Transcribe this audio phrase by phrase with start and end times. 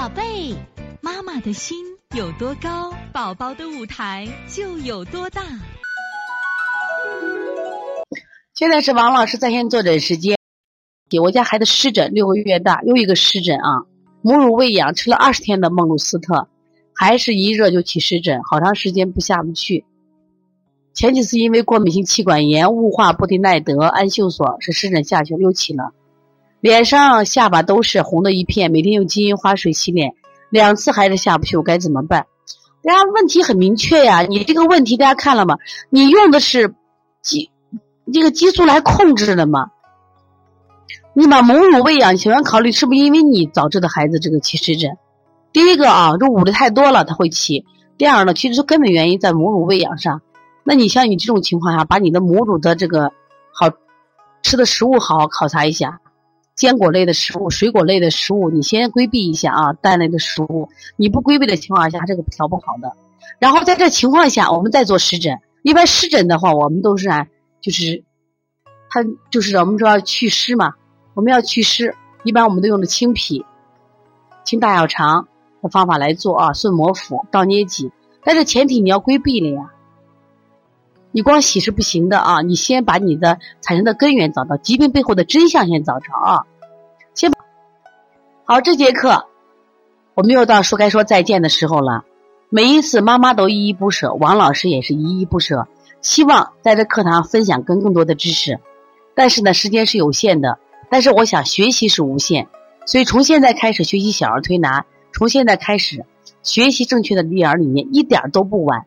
[0.00, 0.56] 宝贝，
[1.02, 1.76] 妈妈的心
[2.16, 5.42] 有多高，宝宝的舞台就有多大。
[8.54, 10.38] 现在是王老师在线坐诊时间。
[11.10, 13.84] 给我家孩子湿疹六个月大，又一个湿疹啊！
[14.22, 16.48] 母乳喂养吃了二十天的孟鲁斯特，
[16.94, 19.84] 还是一热就起湿疹，好长时间不下不去。
[20.94, 25.92] 前几次因为过敏性气管炎、雾化布地奈德、氨溴索，使湿疹下去又起了。
[26.60, 30.14] 脸上、下巴都是红的一片，每天用金银花水洗脸，
[30.50, 32.26] 两次还是下不去，我该怎么办？
[32.82, 35.56] 大家问题很明确呀，你这个问题大家看了吗？
[35.88, 36.74] 你用的是
[37.22, 37.50] 激
[38.12, 39.70] 这个激素来控制的吗？
[41.12, 44.96] 你把母乳喂养，喜欢考虑是不是因为你导致的孩子这个起湿疹？
[45.52, 47.64] 第一个啊，这捂的太多了，它会起；
[47.98, 50.22] 第二呢，其实根本原因在母乳喂养上。
[50.62, 53.12] 那你像你这种情况下，把你的母乳的这个
[53.52, 53.70] 好
[54.42, 56.00] 吃的食物好好考察一下。
[56.60, 59.72] 坚果类的食物、水果类的食物，你先规避一下啊。
[59.72, 62.92] 蛋类的食物，你不规避的情况下，这个调不好的。
[63.38, 65.38] 然后在这情况下，我们再做湿疹。
[65.62, 67.28] 一般湿疹的话，我们都是按
[67.62, 68.04] 就是，
[68.90, 70.74] 它就是我们说要祛湿嘛。
[71.14, 71.94] 我们要祛湿，
[72.24, 73.42] 一般我们都用的清脾、
[74.44, 75.28] 清大小肠
[75.62, 76.52] 的方法来做啊。
[76.52, 77.90] 顺摩腹、倒捏脊，
[78.22, 79.70] 但是前提你要规避了呀。
[81.12, 82.42] 你光洗是不行的啊！
[82.42, 86.44] 你先把你的产生的根源找到，疾病背后的真相先找着啊！
[87.14, 87.38] 先把
[88.44, 89.26] 好，这节课
[90.14, 92.04] 我们又到说该说再见的时候了。
[92.48, 95.68] 每一次妈妈都依依不舍，王老师也是依依不舍，
[96.02, 98.58] 希望在这课堂分享更更多的知识。
[99.14, 100.58] 但是呢，时间是有限的，
[100.90, 102.48] 但是我想学习是无限，
[102.86, 106.04] 所以从现在开始学习小儿推拿，从现在开始
[106.42, 108.86] 学习正确的育儿理念，一点都不晚。